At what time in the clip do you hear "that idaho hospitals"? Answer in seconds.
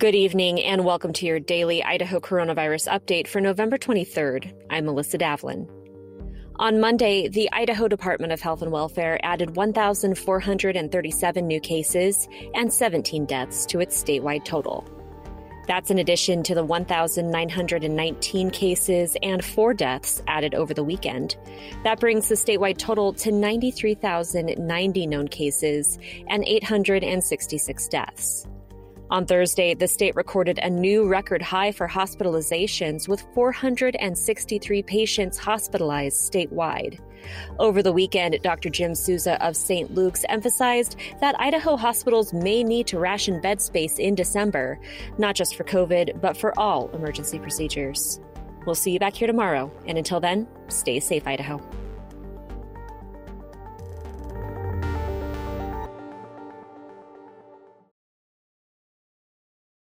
41.20-42.32